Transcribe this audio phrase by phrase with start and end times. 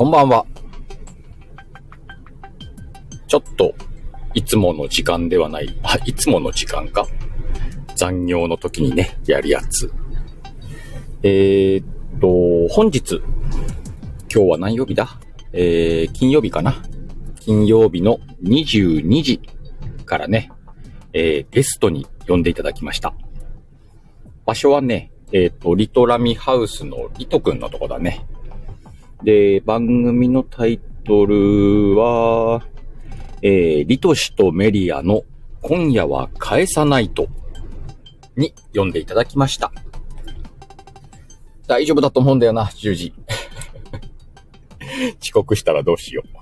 [0.00, 0.46] こんばんは。
[3.26, 3.74] ちょっと、
[4.32, 7.06] いつもの時間ではない、あ、いつもの時間か。
[7.96, 9.92] 残業の時にね、やるやつ。
[11.22, 13.20] えー、っと、本日、
[14.34, 15.20] 今日は何曜日だ？
[15.52, 16.82] えー、金曜日かな？
[17.38, 19.42] 金曜日の22時
[20.06, 20.50] からね、
[21.12, 23.12] えー、ゲストに呼んでいただきました。
[24.46, 28.26] 場所はね、えっ、と、リトラミハウスのリトくんのとこだね。
[29.22, 32.62] で、番組のタイトルは、
[33.42, 35.22] えー、リトシとメリアの
[35.62, 37.28] 今夜は返さないと
[38.36, 39.72] に読んでいただきました。
[41.66, 43.14] 大丈夫だと思うんだよな、10時。
[45.22, 46.34] 遅刻したらどうしよう。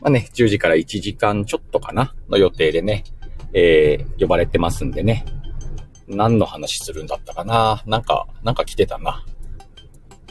[0.00, 3.04] まあね、10時から1時間ちょっとかなの予定でね、
[3.52, 5.24] えー、呼ばれてますんでね。
[6.08, 9.24] 何の話するんだったかななんか、なんか来てたな。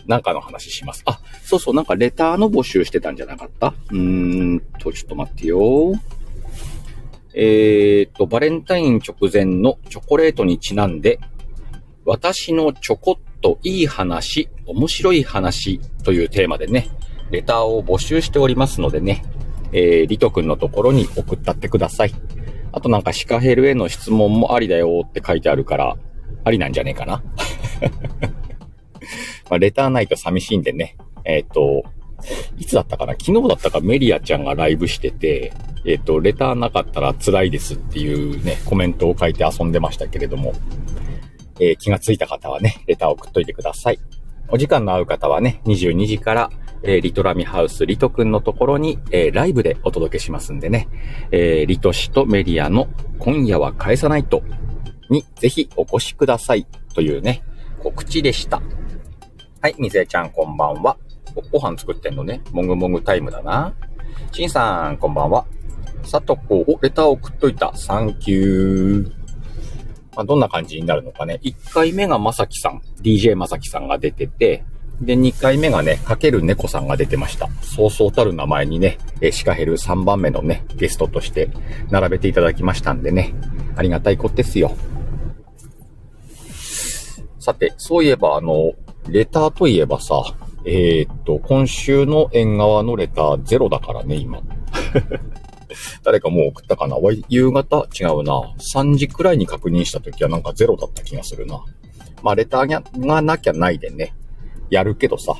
[0.07, 1.03] なんかの話します。
[1.05, 3.73] あ、そうそう、なんかレターの募集してたんじゃなかった？
[3.91, 5.93] うーんと、ちょっと待ってよ。
[7.33, 11.19] えーと、バレンタイン直前のチョコレートにちなんで、
[12.03, 16.89] 私のちょこっといい話、面白い話というテーマでね、
[17.29, 19.23] レターを募集しておりますのでね、
[19.71, 22.13] えー、リトくんのところに送ったってください。
[22.73, 25.95] あとなんかシカヘルへの質問もありだよって書いてあるから、
[26.43, 27.23] ありなんじゃねえかな？
[29.51, 30.95] まあ、レターないと寂しいんでね。
[31.25, 31.83] えっ、ー、と、
[32.57, 33.13] いつだったかな？
[33.19, 35.51] 昨日だったかメリアちゃんがライブしてて、
[35.85, 40.53] えっ、ー、と、レターなかったら辛いですっていうね、コメントを書いて遊んでましたけれども、
[41.59, 43.99] えー、気がついた方はね、レターを送っといてください。
[44.47, 46.49] お時間の合う方はね、22時から、
[46.83, 50.87] えー、リトラミハウスリトくんのところに、えー、ライブでお届けしますんでね、
[51.31, 52.87] えー、リトシとメリアの
[53.19, 54.43] 今夜は返さないと
[55.09, 57.43] にぜひお越しくださいというね、
[57.79, 58.61] 告知でした。
[59.61, 60.97] はい、みぜちゃんこんばんは。
[61.51, 62.41] ご飯作ってんのね。
[62.51, 63.71] もぐもぐタイムだな。
[64.31, 65.45] しんさん、こんばんは。
[66.03, 67.71] さとこ、お、レター送っといた。
[67.75, 69.11] サンキュー。
[70.15, 71.39] まあ、どんな感じになるのかね。
[71.43, 74.63] 1回目がまさきさん、DJ まさきさんが出てて、
[74.99, 77.47] で、2回目がね、かける猫さんが出てました。
[77.61, 81.51] そうそうたる名前にね、えシカヘル3番目のね、ゲストとして
[81.91, 83.35] 並べていただきましたんでね、
[83.75, 84.75] ありがたいことですよ。
[87.37, 88.73] さて、そういえばあの、
[89.07, 90.23] レターといえばさ、
[90.65, 94.41] えー、っと、今週の縁側のレターゼロだからね、今。
[96.03, 96.97] 誰かもう送ったかな？
[97.29, 97.87] 夕方？
[97.99, 98.53] 違うな。
[98.59, 101.63] 3時くらいに確認した時はなんかゼロだった気がするな。
[102.21, 104.13] まあ、レターがなきゃないでね、
[104.69, 105.35] やるけどさ、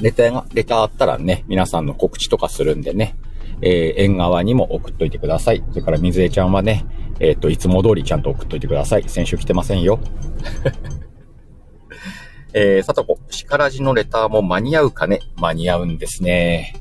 [0.00, 3.16] レターが、レターあったらね、皆さんの告知とかするんでね、
[3.60, 5.62] えー、縁側にも送っといてください。
[5.70, 6.84] それから水江ちゃんはね、
[7.20, 9.08] えー、っと、いつも通りちゃんと送っといてください。
[9.08, 10.00] 先週来てませんよ。
[12.56, 15.18] えー、さとこ、しからじのレターも間に合うかね？
[15.36, 16.76] 間に合うんですね。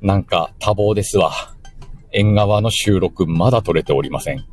[0.00, 1.30] なんか多忙ですわ。
[2.10, 4.46] 縁側の収録まだ撮れておりません。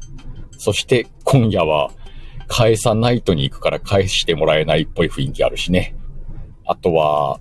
[0.57, 1.91] そして今夜は
[2.50, 5.96] 返さないとに行くから返してもらえないっぽい雰囲気あるしね。
[6.66, 7.40] あとは、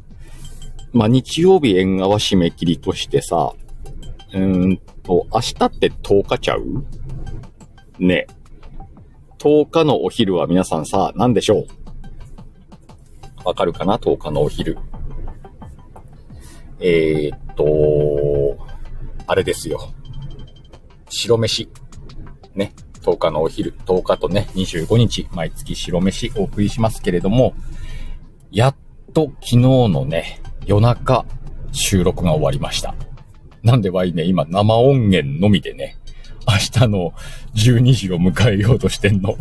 [0.93, 3.55] まあ、日曜日縁側締め切りとしてさ、
[4.33, 6.85] うーんと、明日って10日ちゃう？
[7.99, 8.29] ね。
[9.39, 11.67] 10日のお昼は皆さんさ、何でしょう？
[13.45, 14.79] わかるかな ?10 日のお昼。
[16.81, 18.59] えー、っと、
[19.27, 19.93] あれですよ。
[21.09, 21.69] 白飯。
[22.55, 22.73] ね。
[23.03, 27.55] 10日のお昼、10日とね、25日、毎月白飯お送りしますけれども、
[28.51, 28.77] やっ
[29.15, 31.25] と昨日のね、夜中、
[31.73, 32.95] 収録が終わりました。
[33.63, 35.97] なんでワイね、今生音源のみでね、
[36.47, 37.13] 明日の
[37.55, 39.37] 12時を迎えようとしてんの。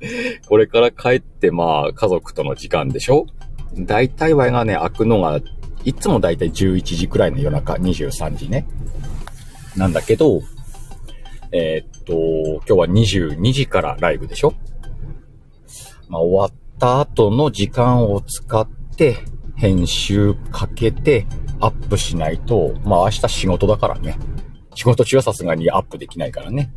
[0.48, 3.26] これから帰ってまあ家族との時間でしょ？
[3.74, 5.40] 大体ワイがね、開くのが、
[5.84, 8.66] いつも大体11時くらいの夜中、23時ね。
[9.76, 10.42] なんだけど、
[11.52, 12.86] えー、っと、今日は
[13.38, 14.54] 22時からライブでしょ？
[16.08, 19.16] まあ終わった後の時間を使って、
[19.56, 21.26] 編集かけて
[21.60, 24.18] アップしないと、まあ明日仕事だからね。
[24.74, 26.72] 仕事中はさすがにアップできないからね。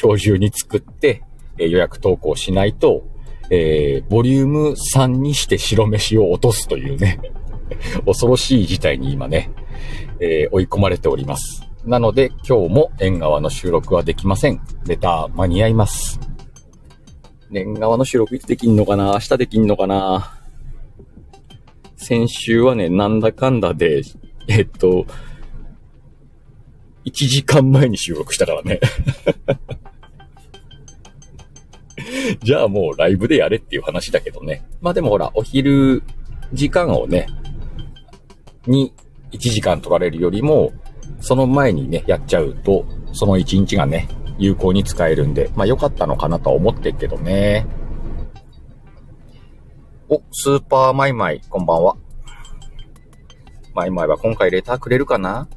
[0.00, 1.22] 今日中に作って、
[1.58, 3.04] え予約投稿しないと、
[3.50, 7.20] えー、ボリューム3にして白飯を落とすというね、
[8.06, 9.50] 恐ろしい事態に今ね、
[10.20, 11.62] えー、追い込まれております。
[11.84, 14.60] なので今日も縁側の収録はできません。
[14.86, 16.20] レター間に合います。
[17.52, 19.12] 縁側の収録いつできんのかな？
[19.12, 20.38] 明日できんのかな？
[21.96, 24.02] 先週はね、なんだかんだで、
[24.46, 25.06] えっと、
[27.04, 28.80] 1時間前に収録したからね
[32.42, 34.64] じゃあもうライブでやれっていう話だけどね。
[34.80, 36.02] まあでもほら、お昼
[36.52, 37.26] 時間をね、
[38.66, 38.92] に
[39.32, 40.72] 1時間取られるよりも、
[41.20, 44.08] その前にね、やっちゃうと、その1日がね、
[44.38, 47.66] 有効に使えるんで、まあ良かったのかなとは思ってるけどね。
[50.08, 51.96] お、スーパーマイマイ、こんばんは。
[53.74, 55.48] マイマイは今回レターくれるかな？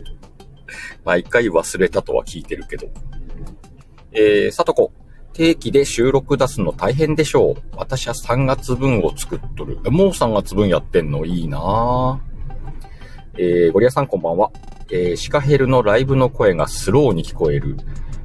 [1.04, 2.88] 毎回忘れたとは聞いてるけど。
[4.12, 4.92] えー、さとこ。
[5.40, 7.54] 定期で収録出すの大変でしょう。
[7.74, 9.78] 私は3月分を作っとる。
[9.90, 11.24] もう3月分やってんの？
[11.24, 12.20] いいな
[13.38, 14.52] えー、ゴリアさんこんばんは。
[14.90, 17.78] えー、シカヘルのライブの声がスローに聞こえる。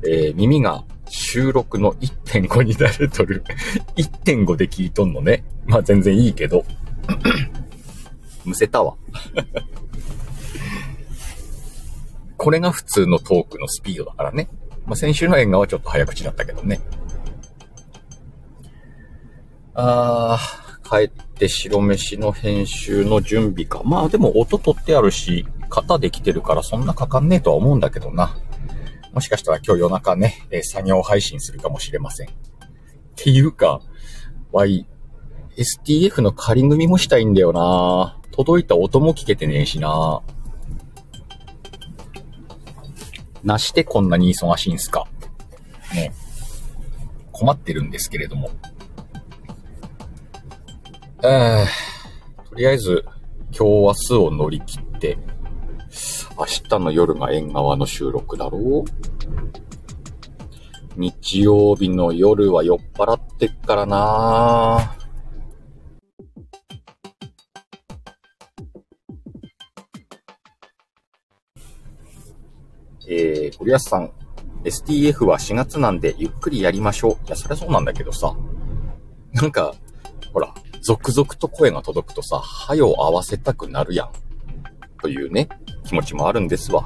[0.03, 3.45] えー、耳が収録の1.5になれとる。
[3.95, 5.45] 1.5で聞いとんのね。
[5.67, 6.65] まあ全然いいけど。
[8.43, 8.93] むせたわ。
[12.35, 14.49] これが普通のトークのスピードだからね。
[14.85, 16.81] まあ、先週の縁側はちょっと早口だったけどね。
[19.75, 23.81] あー、帰って白飯の編集の準備か。
[23.83, 28.37] まあでも音取ってあるし、型できてるからそんなかかんねえとは思うんだけどな。
[29.13, 32.27] もしかしたら今日夜中ね、え、作業配信するかもしれません。
[32.27, 32.31] っ
[33.15, 33.81] ていうか、
[34.51, 34.85] わい、
[35.57, 40.21] STF の仮組もしたいんだよな届いた音も聞けてねえしな
[43.43, 45.07] なしてこんなに忙しいんすか。
[45.93, 46.11] ね。
[47.31, 48.49] 困ってるんですけれども。
[51.27, 53.03] えー、とりあえず、
[53.45, 55.17] 今日明日を乗り切って、
[56.37, 58.91] 明日の夜が縁側の収録だろう
[60.95, 64.95] 日曜日の夜は酔っ払ってっからな
[73.07, 74.11] えー、ゴリアスさん、
[74.63, 77.25] STF は4月なんでゆっくりやりましょう。
[77.25, 78.35] いや、そりゃそうなんだけどさ。
[79.33, 79.73] なんか、
[80.31, 80.53] ほら、
[80.85, 84.11] 続々と声が届くとさ、歯を合わせたくなるやん。
[85.01, 85.49] というね、
[85.83, 86.85] 気持ちもあるんですわ。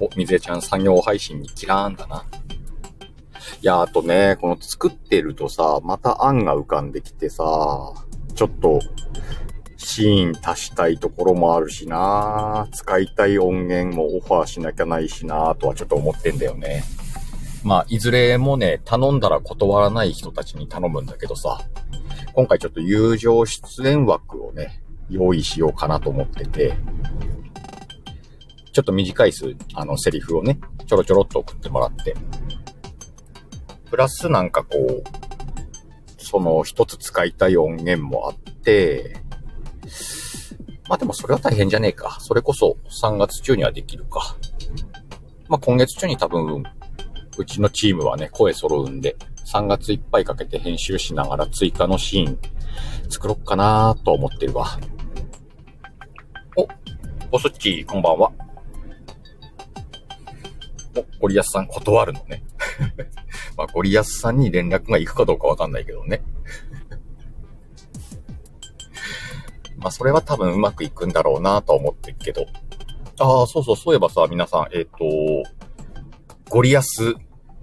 [0.00, 2.24] お、水江ちゃん作業配信にキラーンだな。
[3.60, 7.42] いや、あとね、この作ってるとさ、また案が浮かんできてさ、
[8.36, 8.78] ちょっと、
[9.76, 16.84] シーン足したいところもあるしな使いたい音源もオファーしなきゃないしなとはちょっと思ってんだよね。
[17.64, 21.60] まあ、いずれもね、頼んだら断らない人たちに頼むんだけどさ、
[22.34, 26.76] 今回ちょっと友情出演枠をね、用意しようかなと思ってて、
[28.72, 32.14] ちょっと短い数、あの、セリフをね、ちょろちょろっと送ってもらって、
[33.90, 35.02] プラスなんかこう、
[36.16, 39.22] その一つ使いたい音源もあって、
[40.88, 42.16] まあでもそれは大変じゃねえか。
[42.20, 44.36] それこそ3月中にはできるか。
[45.48, 46.64] まあ今月中に多分、
[47.38, 52.38] うちのチームはね、声揃うんで、3月いっぱいかけて編集しながら追加のシーン
[53.08, 54.78] 作ろっかなと思ってるわ。
[56.56, 56.68] お、
[57.30, 58.32] ボスッチこんばんは。
[60.96, 62.42] お、ゴリアスさん断るのね。
[63.56, 66.22] まあ、ゴリアスさんに連絡が行くかどうかわかんないけどね。
[69.76, 72.46] まあ、それは多分うまくいくんだろうなと思ってるけど。
[73.18, 75.50] ああ、そうそう、そういえばさ、皆さん、えっ、ー、と、
[76.52, 77.14] ゴリアス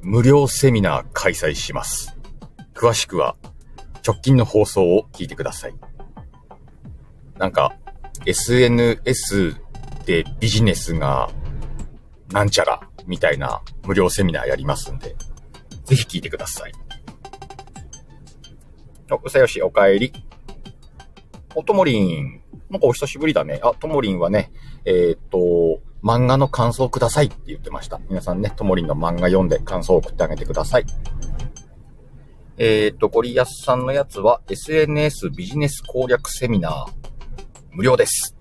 [0.01, 2.18] 無料セミナー開催します。
[2.74, 3.36] 詳しくは、
[4.03, 5.75] 直近の放送を聞いてください。
[7.38, 7.75] なんか、
[8.25, 9.58] SNS
[10.08, 11.29] でビジネスが
[12.34, 15.15] なんちゃらみたいな無料セミナーやりますんで、
[15.86, 16.72] ぜひ聞いてください。
[19.12, 20.13] お、うさよし、お帰り。
[21.53, 22.41] お、ともりん。
[22.72, 23.60] なんかお久しぶりだね。
[23.62, 24.51] あ、ともりんはね、
[24.84, 28.00] えー、っと、漫画の感想くださいって言ってました。
[28.10, 30.86] 皆さんね、ともりんの漫画読んで感想を送ってあげてください。
[32.58, 36.86] えー、っと、ゴリアスさんのやつは SNS ビジネス攻略セミナー。
[37.72, 38.36] 無料です。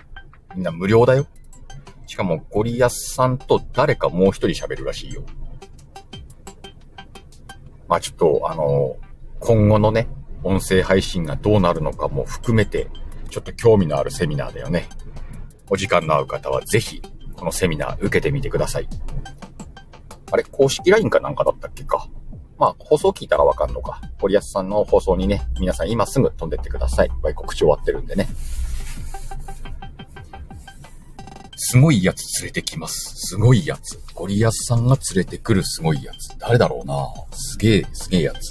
[0.55, 1.27] みんな無料だよ。
[2.07, 5.25] しかも、ゴリアスさんと誰かもう一人喋るらしいよ。
[7.87, 8.97] まあちょっと、あの、
[9.41, 10.09] 今後のね、
[10.43, 12.89] 音声配信がどうなるのかも含めて、
[13.31, 14.89] ちょっと興味のあるセミナーだよね。
[15.71, 17.03] お時間の合う方はぜひ、
[17.39, 18.89] このセミナー受けてみてください。
[20.33, 22.09] あれ、公式 LINE かなんかだったっけか。
[22.59, 24.01] まあ、放送聞いたらわかんのか。
[24.21, 27.11] 堀安さんの放送にね、皆さん今すぐ飛んでってください。
[27.37, 28.27] 告知終わってるんでね。
[31.55, 33.13] すごいやつ連れてきます。
[33.15, 34.01] すごいやつ。
[34.15, 36.37] ゴリアスさんが連れてくるすごいやつ。
[36.39, 38.51] 誰だろうなすげえ、すげえやつ。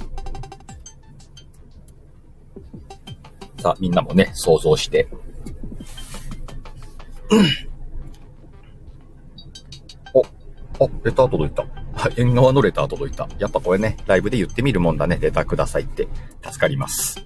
[3.62, 5.10] さあ、みんなもね、想像して。
[10.80, 11.64] お、レター届いた。
[11.94, 13.28] はい、縁側のレター届いた。
[13.40, 15.18] やっぱこれね、ライブで言ってみるもんだね。
[15.20, 16.08] レターくださいって。
[16.44, 17.26] 助かります。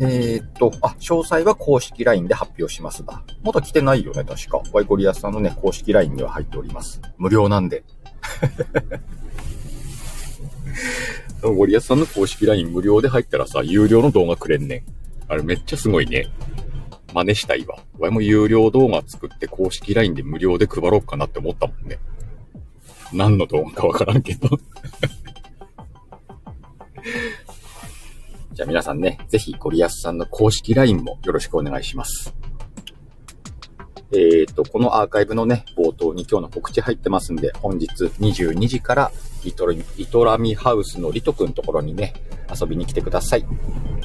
[0.00, 3.20] えー、っと、あ、詳細は公式 LINE で発表しますだ。
[3.42, 4.62] まだ来てないよね、確か。
[4.72, 7.02] ワイゴリアスさんのね、公式 LINE には入っております。
[7.18, 7.82] 無料なんで。
[11.42, 14.82] ゴリアスさんの公式 LINE 無料で入ったらさ、有料の動画くれんねん。
[15.28, 16.28] あれめっちゃすごいね。
[17.12, 17.78] 真似したいわ。
[17.98, 21.98] ワイも有料動画作って公式 LINE で無料で配ろうかなって思ったもんね。
[23.12, 24.50] 何の動画かわからんけど
[28.52, 32.34] じゃあ皆さんね、ぜひゴリアスさんの公式 LINE もよろしくお願いします。
[34.10, 39.12] えっ、ー、と、このアーカイブのね、冒頭に今日の告知入ってますんで、本日22時から
[39.44, 42.14] リトリ、リトラミハウスのリトくんところにね、
[42.58, 43.46] 遊びに来てください。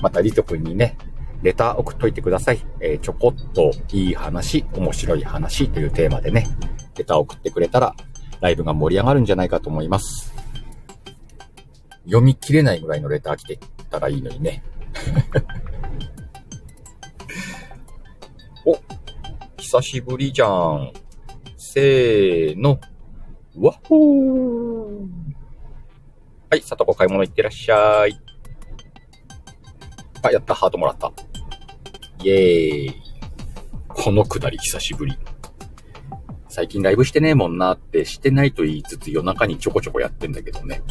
[0.01, 0.98] またリトくんにね、
[1.43, 2.65] レター送っといてください。
[2.79, 6.47] えー、ちょこっといい話、面白い話というテーマでね、
[6.97, 7.93] レター送ってくれたら、
[8.39, 10.33] ライブが盛り上がるんじゃないかと思います。
[12.05, 13.59] 読み切れないぐらいのレター来て
[13.89, 14.63] たらいいのにね。
[18.65, 18.79] お、
[19.57, 20.93] 久しぶりじゃん。
[21.57, 22.79] せーの。
[23.57, 25.09] わっほー。
[26.50, 28.17] はい、さとこ買い物行ってらっしゃい。
[30.21, 31.12] あ、やった、ハートもらった。
[32.24, 33.01] イェーイ。
[33.89, 35.18] このくだり久しぶり。
[36.48, 40.82] 最近ライブしてねえもんなってしてないと言いつつ夜中にちょこちょこやってんだけどね。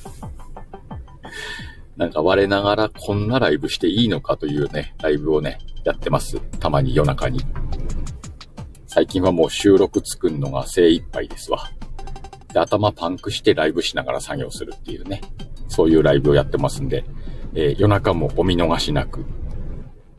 [1.96, 6.38] なんか我ながらこんなライブしていいのかというね、ライブをね、やってます。
[6.58, 7.40] たまに夜中に。
[8.86, 11.70] 最近はもう収録作るのが精一杯ですわ。
[12.52, 15.20] で、頭パンクしてライブしながら作業するっていうね、
[15.68, 17.04] そういうライブをやってますんで、
[17.54, 19.24] えー、夜中もお見逃しなく。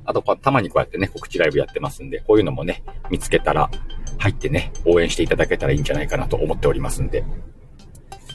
[0.05, 3.69] あと、たまにこうやってね、告知ライブやってますんで、こういうのもね、見つけたら
[4.17, 7.23] 入ってね、応援していただけたらいいんじゃないかなと思っておりますんで。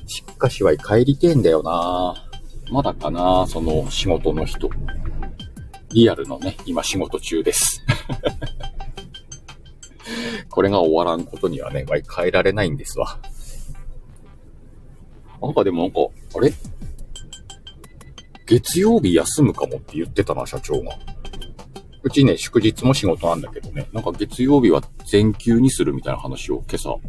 [0.06, 2.14] しかしは帰りてえんだよな
[2.70, 4.70] まだかなその仕事の人。
[5.90, 7.82] リアルのね、今仕事中です。
[10.50, 13.18] これが終わらんことにはね、わい変えられないんですわ。
[15.40, 16.00] なんかでもなんか、
[16.36, 16.52] あれ？
[18.46, 20.92] 月曜日休むかもって言ってたな、社長が。
[22.06, 27.00] うちね、祝日も仕事なんだけどね、なんか月曜日は全休にするみたいな話を今朝、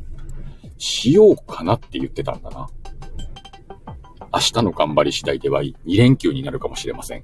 [0.79, 2.67] しようかなって言ってたんだな。
[4.33, 7.23] 明日の頑張り次第では2連休になるかもしれません。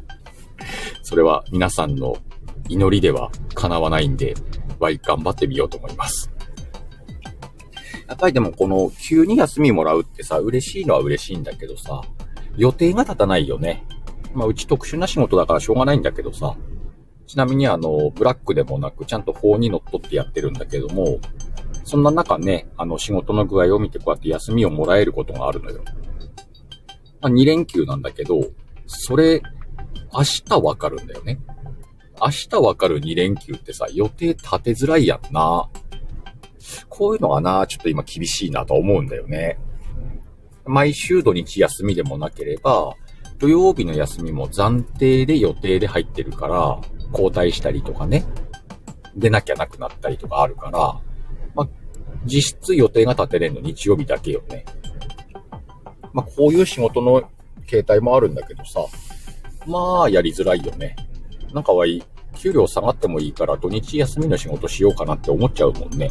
[1.02, 2.18] それは皆さんの
[2.68, 4.34] 祈りでは叶わないんで、
[4.78, 6.30] わい頑張ってみようと思います。
[8.06, 12.02] やっぱりでもこの急に休みもらうってさ、嬉しいのは嬉しいんだけどさ、
[12.58, 13.86] 予定が立たないよね。
[14.36, 16.56] まあうち特殊な仕事だからしょうがないんだけどさ、
[17.26, 21.18] ちなみにあの、ブラックでもなくちゃんと法に乗っ取ってやってるんだけども、
[21.84, 25.82] そんな中ね、あの仕事の具合を見てこうやって休みをもらえることがあるのよ。
[27.20, 28.40] まあ、2連休なんだけど、
[28.86, 29.42] それ、
[30.12, 31.40] 明日わかるんだよね。
[32.20, 35.68] 明日わかる2連休ってさ、予定立てづらいやんな。
[36.88, 39.58] こういうのがな、ちょっと今厳しいなと思うんだよね。
[40.64, 42.94] 毎週土日休みでもなければ、
[43.38, 46.80] 土曜日の休みも暫定で予定で入ってるから、
[47.12, 48.24] 交代したりとかね、
[49.16, 51.00] 出なきゃなくなったりとかあるから、
[51.54, 51.68] まあ、
[52.24, 54.64] 実質予定が立てれんの日曜日だけよね。
[56.12, 57.30] まあ、こういう仕事の
[57.66, 58.80] 形態もあるんだけどさ、
[59.66, 60.96] まあ、やりづらいよね。
[61.52, 62.02] なんかはいい。
[62.36, 66.10] 給料下がってもいいから土日休みの仕事しようかなって思っちゃうもんね。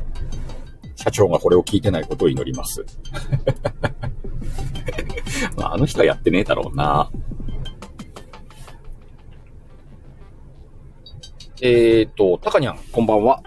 [0.96, 2.84] 社長がこれを聞いてないことを祈ります。
[5.58, 7.10] まあ、あの人はやってねえだろうな。
[11.62, 13.42] えーと、たかにゃん、こんばんは。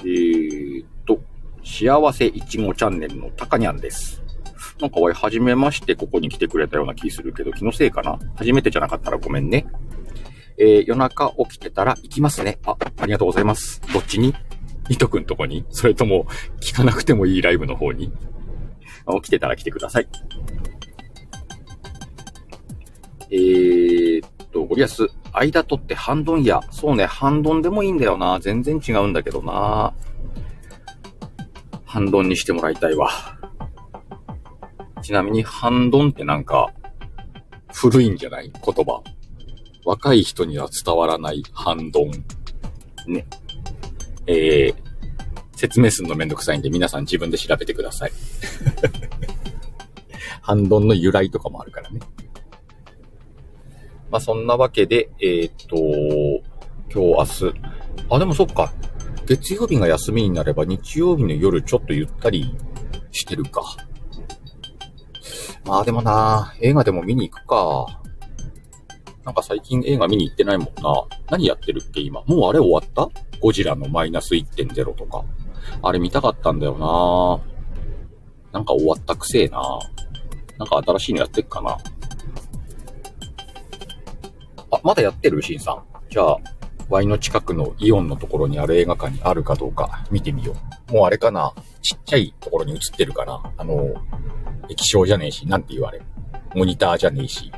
[0.00, 1.20] えーと、
[1.64, 4.22] 幸せいちごチャンネルのたかにゃんです。
[4.80, 8.18] なんかわい、はじめましてここに来てくれたような気するけど、気のせいかな？
[8.36, 9.66] 初めてじゃなかったらごめんね。
[10.56, 12.58] えー、夜中起きてたら行きますね。
[12.64, 13.80] あ、ありがとうございます。
[13.92, 14.34] どっちに？
[14.88, 15.64] いとくんとこに？
[15.70, 16.26] それとも、
[16.60, 18.12] 聞かなくてもいいライブの方に？
[19.14, 20.08] 起きてたら来てください。
[23.30, 26.60] えーっと、ゴリアス、間取って半ドンや。
[26.70, 28.38] そうね、半ドンでもいいんだよな。
[28.40, 29.92] 全然違うんだけどな。
[31.84, 33.10] 半ドンにしてもらいたいわ。
[35.02, 36.72] ちなみに、半ドンってなんか、
[37.72, 38.50] 古いんじゃない？
[38.50, 39.02] 言葉。
[39.84, 42.10] 若い人には伝わらない半ドン。
[43.06, 43.26] ね。
[44.26, 44.87] えー、
[45.58, 48.12] 説明するのめんどくさいんで皆さん自分で調べてください。
[50.40, 51.98] 半ドンの由来とかもあるからね。
[54.08, 55.76] まあ、そんなわけで、えー、っと、
[56.94, 57.60] 今日明日。
[58.08, 58.72] あ、でもそっか。
[59.26, 62.56] 月曜日が休みになれば日曜日の夜ちょっとゆったり
[63.10, 63.62] してるか。
[65.64, 68.00] まあでもな、映画でも見に行くか。
[69.24, 71.04] なんか最近映画見に行ってないもんな。
[71.30, 72.22] 何やってるっけ今。
[72.26, 73.10] もうあれ終わった？
[73.40, 75.24] ゴジラのマイナス1.0とか。
[75.82, 77.42] あれ見たかったんだよ
[78.52, 79.60] ななんか終わったくせえな
[80.58, 81.76] なんか新しいのやってっかな
[84.70, 85.40] あ、まだやってる？
[85.40, 85.82] シンさん。
[86.10, 86.36] じゃあ、
[86.90, 90.56] ワイの近くのイオンのところにある映画館にあるかどうか見てみよ
[90.90, 90.92] う。
[90.92, 93.94] もうあれかなちっちゃいところに映ってるかなあの、
[94.68, 96.02] 液晶じゃねえし、なんて言われ。
[96.54, 97.50] モニターじゃねえし。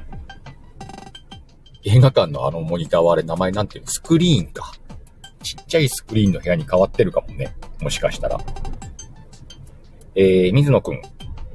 [1.84, 3.90] 映画館のあのモニターはあれ名前なんていうの？
[3.90, 4.72] スクリーンか。
[5.42, 7.56] ちっちゃいスクリーンの部屋に変わってるかもね。
[7.80, 8.38] もしかしたら。
[10.14, 11.00] えー、水野くん。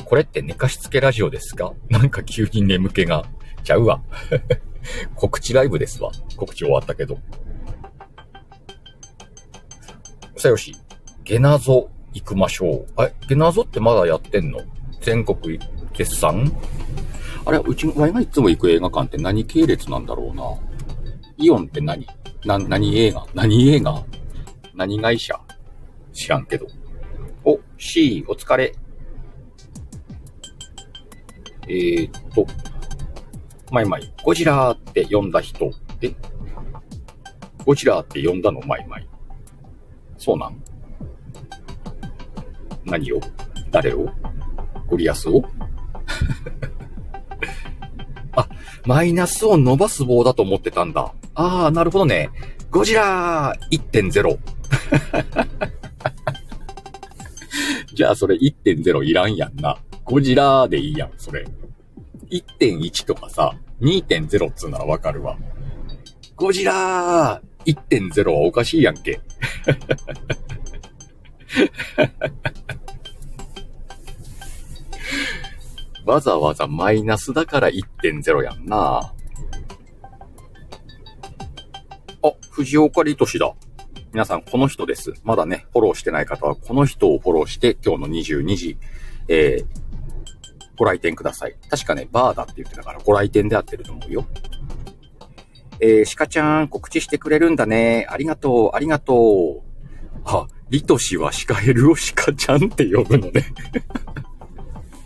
[0.05, 1.74] これって寝かしつけラジオですか？
[1.89, 3.25] なんか急に眠気が。
[3.63, 4.01] ちゃうわ。
[5.15, 6.12] 告知ライブですわ。
[6.38, 7.17] 告知終わったけど。
[10.38, 10.75] さよし、
[11.24, 13.03] ゲナゾ行きましょう。
[13.03, 14.60] え、ゲナゾってまだやってんの？
[15.01, 15.60] 全国
[15.94, 16.51] 決算？
[17.46, 20.44] あれ、うち、ワイがいつも行く映画館って何系列なんだろうな？
[21.38, 22.05] イオンって何？
[22.46, 23.25] な、何映画？
[23.34, 24.03] 何映画？
[24.75, 25.39] 何会社？
[26.15, 26.65] 知らんけど。
[27.43, 28.74] お、C、お疲れ。
[31.67, 32.48] えー、っと、
[33.72, 35.69] マイマイ、ゴジラーって呼んだ人。
[36.01, 36.15] え？
[37.65, 39.07] ゴジラーって呼んだのマイマイ。
[40.17, 40.63] そうなん？
[42.86, 43.19] 何を？
[43.69, 44.10] 誰を？
[44.88, 45.43] ゴリアスを？
[48.38, 48.48] あ、
[48.86, 51.13] マイナスを伸ばす棒だと思ってたんだ。
[51.34, 52.29] ああ、なるほどね。
[52.72, 54.39] ゴジラー1.0。
[57.96, 59.78] じゃあそれ1.0いらんやんな。
[60.04, 61.48] ゴジラーでいいやん、それ。
[62.30, 65.38] 1.1とかさ、2.0っつうならわかるわ。
[66.36, 69.22] ゴジラー1.0はおかしいやんけ。
[76.06, 79.13] わざわざマイナスだから1.0やんな。
[82.22, 83.54] あ、藤岡リトシだ。
[84.15, 85.13] 皆さん、この人です。
[85.25, 88.78] まだね、フォローしてない方は、この人をフォローして、今日の22時、
[89.28, 89.65] えー、
[90.78, 91.56] ご来店ください。
[91.69, 94.25] 確かね、バーだって言ってたから、ご来店で合ってると思うよ。
[95.82, 98.08] えー、鹿ちゃん、告知してくれるんだね。
[98.10, 100.21] ありがとう、ありがとう。
[100.23, 103.43] あ、リトシはシカヘルを鹿ちゃんって呼ぶのね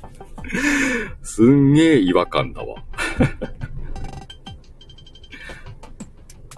[1.23, 2.83] すんげえ違和感だわ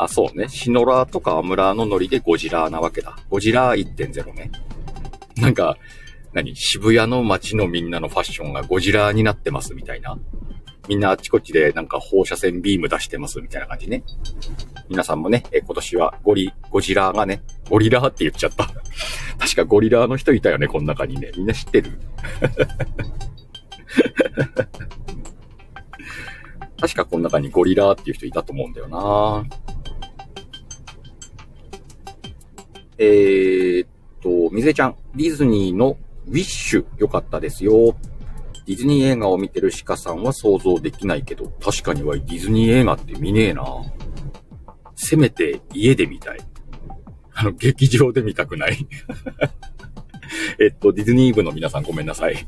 [0.03, 0.49] あ、そうね。
[0.49, 3.15] シノラーとかアムラーのノリでゴジラーなわけだ。
[3.29, 4.51] ゴジラー1.0ね。
[5.37, 5.77] なんか、
[6.33, 6.55] 何？
[6.55, 10.17] 渋谷の街のみんなのファッションがゴジラーになってますみたいな。
[10.87, 14.03] みんなあっちこっちでなんか放射線ビーム出してますみたいな感じね。
[14.89, 18.71] 皆さんもね、え今年はゴリ、ゴジラーがね、ゴリラーって言っちゃった。
[19.37, 21.31] 確かゴリラーの人いたよね、この中にね。
[21.37, 21.91] みんな知ってる？
[26.81, 29.45] 確かこの中にゴリラーっていう人いたと思うんだよな
[33.03, 33.89] えー、っ
[34.21, 37.97] と、みずえちゃん、ディズニーのウィッシュ良かったですよ。
[38.67, 43.65] ディズニー映画を見てる鹿さんは想像できないけど、確かにはディズニー映画って見ねえな
[44.95, 46.39] せめて家で見たい。
[47.33, 48.87] あの、劇場で見たくない
[50.61, 52.47] えっと、ディズニー部の皆さんごめんなさい。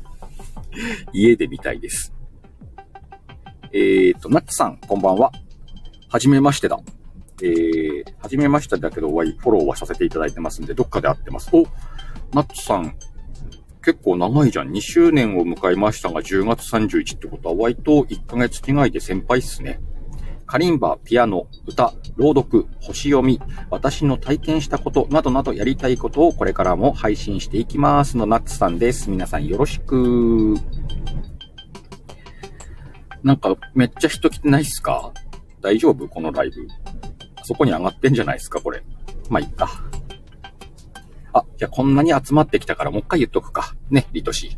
[1.12, 2.14] 家で見たいです。
[3.72, 5.32] えー、っと、ナッツさん、こんばんは。
[6.08, 6.78] はじめましてだ。
[7.42, 11.50] えー、はじめましてだけど、フォローはさせていただいてますんで、どっかで会ってます。
[11.52, 11.64] お、
[12.32, 12.96] ナッツさん、
[13.82, 14.70] 結構長いじゃん。
[14.70, 19.80] 2周年を迎えましたが、10月31ってことは、割と1ヶ月違いで先輩っすね。
[20.46, 29.10] カリンバ、ピアノ、歌、朗読、星読み、私の体験したことなどなどやりたいことをこれからも配信していきますのナッツさんです。
[29.10, 30.54] 皆さんよろしく。
[33.22, 35.12] なんかめっちゃ人来てないっすか？
[35.62, 36.06] 大丈夫？
[36.08, 36.68] このライブ。
[37.44, 38.82] そこに上がってんじゃないですかこれ。
[39.28, 39.70] まあ、いっか。
[41.32, 43.74] あ、じゃあこんなに集まってきたからもう一回言っとくか。
[43.90, 44.56] ね、リトシ。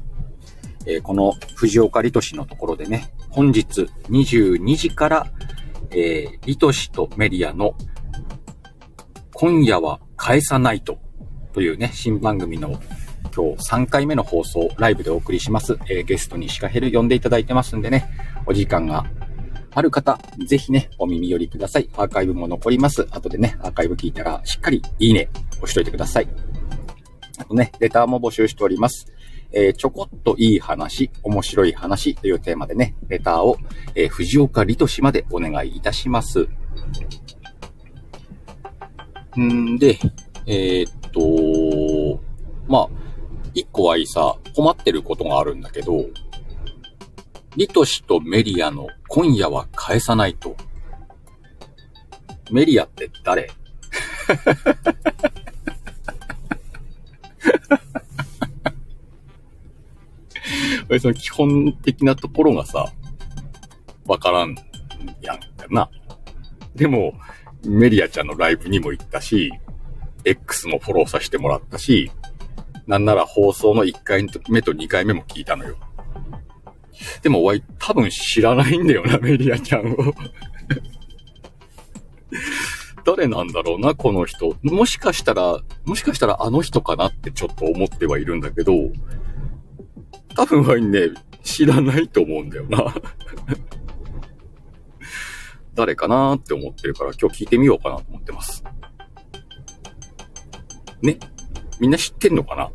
[0.86, 5.26] えー、この藤岡リトシのところでね、本日22時から、
[5.90, 7.74] えー、リトシとメディアの
[9.34, 10.98] 今夜は返さないと
[11.52, 12.80] というね、新番組の
[13.34, 15.78] 今日3回目の放送、ライブでお送りします。
[15.90, 18.08] えー、ゲストにシカヘル呼んでいただいてますんでね、
[18.46, 19.06] お時間が
[19.76, 21.90] ある方、ぜひね、お耳寄りください。
[21.98, 23.06] アーカイブも残ります。
[23.10, 26.28] 後でね、アーカイブ聞いたら、しっかりいいね、押しといてください。
[27.36, 29.12] あとね、レターも募集しております。
[29.52, 33.58] えー、ちょこっといい話、面白い話というテーマでね、レターを、
[33.94, 36.48] えー、藤岡リトシまでお願いいたします。
[39.38, 39.98] んで、
[40.46, 42.18] えー、っと、
[42.66, 42.88] まあ、
[43.52, 46.06] 一個はいさ、困ってることがあるんだけど、
[47.56, 50.54] リトシとメリアの今夜は返さないと。
[52.50, 53.50] メリアって誰？
[61.00, 62.92] その基本的なところがさ、
[64.04, 64.54] わからん
[65.22, 65.90] やんかな。
[66.74, 67.14] でも、
[67.64, 69.50] メリアちゃんのライブにも行ったし、
[70.24, 72.10] X もフォローさせてもらったし、
[72.86, 75.76] なんなら放送の1回目と2回目も聞いたのよ。
[77.22, 80.14] でも、わい、多分知らないんだよな、 メリアちゃんを
[83.04, 84.56] 誰なんだろうな、この人。
[84.62, 88.72] もしかしたら、もしかしたらあの人かなってちょっと思ってはいるんだけど、
[90.34, 91.10] 多分はね、
[91.44, 92.92] 知らないと思うんだよな
[95.74, 98.64] 誰かなーって思ってるから今日聞いてみようかなと思ってます。
[101.02, 101.18] ね？
[101.78, 102.70] みんな知ってんのかな？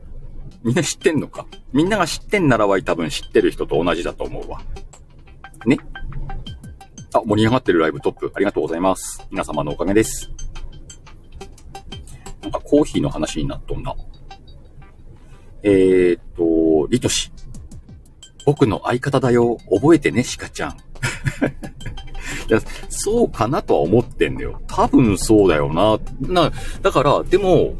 [0.64, 1.48] みんな知ってんのか？
[1.74, 4.62] みんなが知ってんならは多分知ってる人と同じだと思うわ。
[5.66, 5.78] ね？
[7.14, 9.26] あ、盛り上がってるライブトップ、ありがとうございます。
[9.32, 10.32] 皆様のおかげです。
[12.42, 13.96] なんかコーヒーの話になっとんな。
[15.64, 17.32] えー、っと、リトシ。
[18.46, 19.58] 僕の相方だよ。
[19.70, 20.72] 覚えてね、シカちゃん。
[22.50, 24.62] いや、そうかなとは思ってんだよ。
[24.68, 26.00] 多分そうだよな。
[26.22, 27.76] な、だから、でも、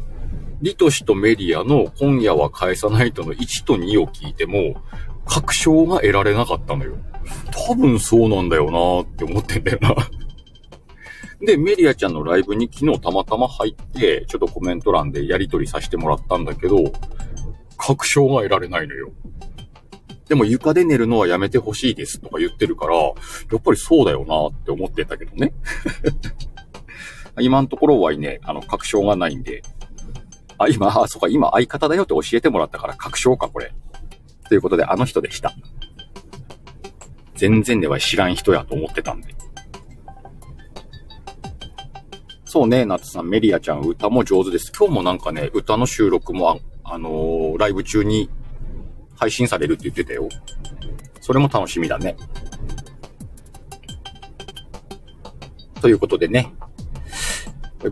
[0.62, 4.80] リトシとメディアの今夜は返さないとの1と2を聞いても、
[5.26, 6.96] 確証が得られなかったのよ。
[7.66, 9.96] 多分そうなんだよなーって思ってんだよな。
[11.44, 16.92] で、メリアちゃんのライブに昨日たまたま入って、ちょっとコメント欄でやり取りさせてもらったんだけど、
[17.76, 19.10] 確証が得られないのよ。
[20.28, 23.10] でも床で寝るのはやめてほしいですとか言ってるから、や
[23.56, 25.52] っぱりそうだよなって思ってたけどね。
[27.40, 29.64] 今のところはね、あの、確証がないんで。
[30.62, 33.72] あ、今、あ、そうか、今相方だよって教えてもらったから確証か、これ。
[34.48, 35.52] ということで、あの人でした。
[37.34, 39.34] 全然では知らん人やと思ってたんで。
[42.44, 44.70] そうね、夏さん、メリアちゃん歌も上手です。
[44.78, 48.28] 今日もなんかね、歌の収録もあ、あのー、ライブ中に
[49.16, 50.28] 配信されるって言ってたよ。
[51.20, 52.16] それも楽しみだね。
[55.80, 56.52] ということでね。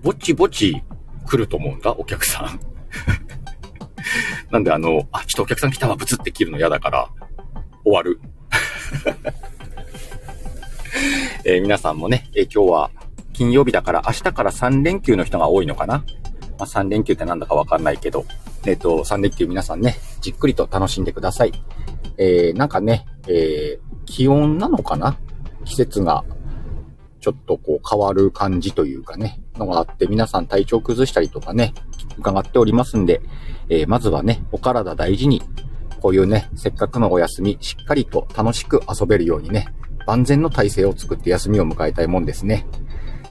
[0.03, 0.83] ぼちぼち
[1.31, 2.61] 来ると思うんだ、お客さん。
[4.51, 7.09] なんであの、あ、ちょっとお客さん来たわ、ブツって切るの嫌だから、
[7.85, 8.21] 終わる。
[11.45, 12.91] えー、皆さんもね、えー、今日は
[13.33, 16.05] 金曜日だから明日から3連休の人が多いのかな？
[16.59, 18.27] まあ、3連休ってなんだかわかんないけど、
[18.67, 21.53] えっ、ー、と、3連休皆さんね、じっくりと楽しんでください。
[22.19, 25.17] えー、なんかね、えー、気温なのかな？
[25.65, 26.25] 季節が
[27.21, 31.75] ちょっとこう変わる感じというかね、のがあって皆さん体調崩したりとかね、
[32.19, 33.21] 伺っておりますんで、
[33.69, 35.43] えー、まずはね、お体大事に、
[36.01, 39.67] こういうね、せっかくのお休み、しっかりと楽しく遊べるようにね、
[40.07, 42.67] 万全の体制を作って休みを迎えたいもんですね。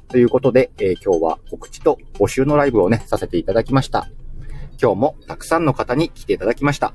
[0.07, 4.07] ということで、えー、今日は告知と募集のライブをね、させていただきました。
[4.81, 6.93] 今日もたくさんの方に来ていただきました。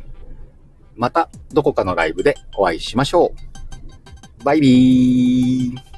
[0.97, 3.33] またどこかのライブでお会いしましょ
[4.41, 4.45] う。
[4.45, 5.94] バイビー